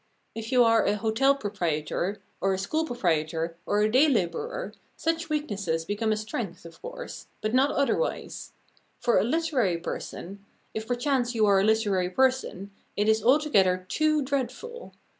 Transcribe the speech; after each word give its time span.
If 0.33 0.51
you 0.51 0.63
are 0.63 0.83
a 0.83 0.95
hotel 0.95 1.35
proprietor, 1.35 2.23
or 2.41 2.55
a 2.55 2.57
school 2.57 2.85
proprietor, 2.87 3.55
or 3.67 3.81
a 3.83 3.91
day 3.91 4.09
labourer, 4.09 4.73
such 4.97 5.29
weaknesses 5.29 5.85
become 5.85 6.11
a 6.11 6.17
strength, 6.17 6.65
of 6.65 6.81
course, 6.81 7.27
but 7.39 7.53
not 7.53 7.69
otherwise. 7.69 8.51
For 8.99 9.19
a 9.19 9.23
literary 9.23 9.77
person 9.77 10.43
if 10.73 10.87
perchance 10.87 11.35
you 11.35 11.45
are 11.45 11.59
a 11.59 11.63
literary 11.63 12.09
person 12.09 12.71
it 12.97 13.07
is 13.07 13.23
altogether 13.23 13.85
too 13.89 14.23
dreadful. 14.23 14.91